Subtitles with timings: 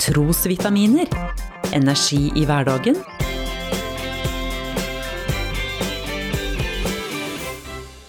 [0.00, 1.10] Trosvitaminer.
[1.76, 2.96] Energi i hverdagen.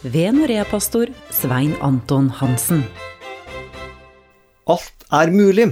[0.01, 2.85] Ved Norea-pastor Svein Anton Hansen.
[4.71, 5.67] Alt er mulig.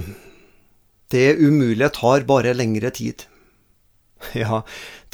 [1.08, 3.24] Det umulige tar bare lengre tid.
[4.42, 4.62] Ja,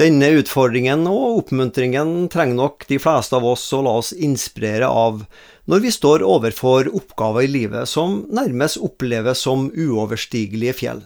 [0.01, 5.25] denne utfordringen og oppmuntringen trenger nok de fleste av oss å la oss inspirere av
[5.71, 11.03] når vi står overfor oppgaver i livet som nærmest oppleves som uoverstigelige fjell.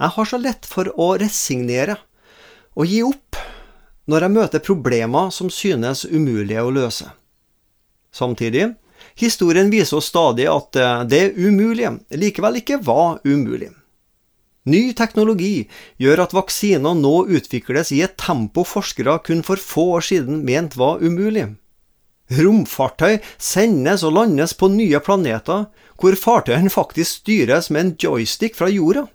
[0.00, 1.98] Jeg har så lett for å resignere
[2.74, 3.40] og gi opp
[4.10, 7.10] når jeg møter problemer som synes umulige å løse.
[8.10, 8.72] Samtidig,
[9.14, 13.70] historien viser oss stadig at det umulige likevel ikke var umulig.
[14.70, 15.64] Ny teknologi
[15.98, 20.76] gjør at vaksiner nå utvikles i et tempo forskere kun for få år siden ment
[20.78, 21.48] var umulig.
[22.30, 25.66] Romfartøy sendes og landes på nye planeter,
[25.98, 29.08] hvor fartøyene faktisk styres med en joystick fra jorda.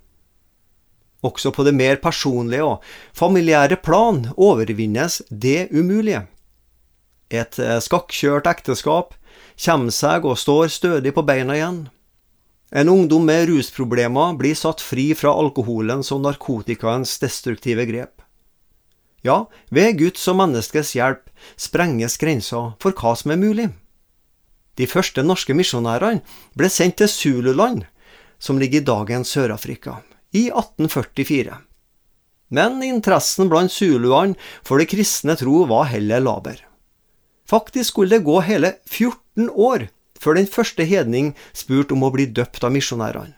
[1.24, 2.84] Også på det mer personlige og
[3.16, 6.26] familiære plan overvinnes det umulige.
[7.32, 9.16] Et skakkjørt ekteskap
[9.64, 11.86] kommer seg og står stødig på beina igjen.
[12.70, 18.22] En ungdom med rusproblemer blir satt fri fra alkoholens og narkotikaens destruktive grep.
[19.22, 23.68] Ja, ved Guds og menneskets hjelp sprenges grenser for hva som er mulig.
[24.76, 26.22] De første norske misjonærene
[26.58, 27.86] ble sendt til Zululand,
[28.38, 30.00] som ligger i dagens Sør-Afrika,
[30.34, 31.54] i 1844.
[32.50, 36.60] Men interessen blant zuluene for det kristne tro var heller laber.
[37.46, 39.86] Faktisk skulle det gå hele 14 år
[40.20, 43.34] før den første hedning spurte om å bli døpt av misjonærene.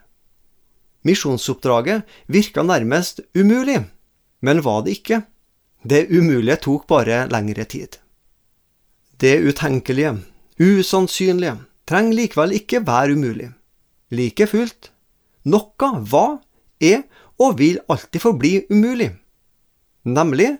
[1.07, 3.85] Misjonsoppdraget virka nærmest umulig,
[4.43, 5.23] men var det ikke.
[5.83, 8.01] Det umulige tok bare lengre tid.
[9.19, 10.17] Det utenkelige,
[10.59, 11.57] usannsynlige,
[11.87, 13.53] trenger likevel ikke være umulig.
[14.11, 14.91] Like fullt,
[15.47, 16.39] noe var,
[16.81, 17.05] er
[17.39, 19.13] og vil alltid forbli umulig,
[20.05, 20.57] nemlig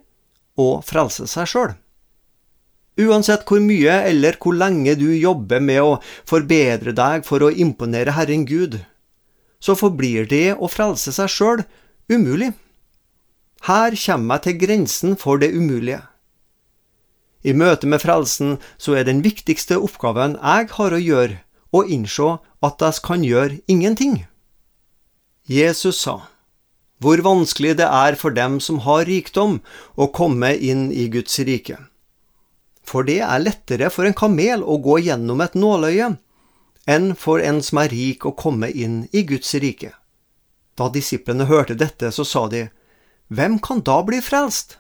[0.59, 1.75] å frelse seg sjøl.
[2.99, 8.17] Uansett hvor mye eller hvor lenge du jobber med å forbedre deg for å imponere
[8.17, 8.81] Herren Gud,
[9.63, 11.63] så forblir det å frelse seg sjøl
[12.11, 12.53] umulig.
[13.69, 16.03] Her kommer jeg til grensen for det umulige.
[17.47, 21.39] I møte med frelsen så er den viktigste oppgaven jeg har å gjøre,
[21.71, 24.25] å innse at jeg kan gjøre ingenting.
[25.47, 26.17] Jesus sa,
[26.99, 29.61] hvor vanskelig det er for dem som har rikdom,
[29.95, 31.79] å komme inn i Guds rike
[32.89, 36.15] for det er lettere for en kamel å gå gjennom et nåløye
[36.89, 39.93] enn for en som er rik å komme inn i Guds rike.
[40.79, 42.69] Da disiplene hørte dette, så sa de,
[43.29, 44.79] Hvem kan da bli frelst?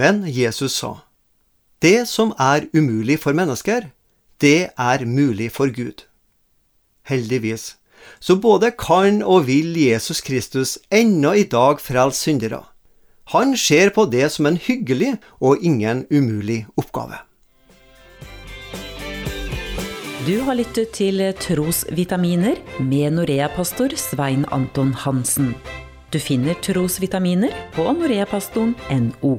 [0.00, 1.02] Men Jesus sa,
[1.82, 3.90] Det som er umulig for mennesker,
[4.40, 6.06] det er mulig for Gud.
[7.04, 7.76] Heldigvis,
[8.20, 12.64] så både kan og vil Jesus Kristus ennå i dag frelse syndere.
[13.32, 17.18] Han ser på det som en hyggelig og ingen umulig oppgave.
[20.26, 25.54] Du har lyttet til Trosvitaminer med Norea-pastor Svein Anton Hansen.
[26.10, 29.34] Du finner trosvitaminer på noreapastoren.no.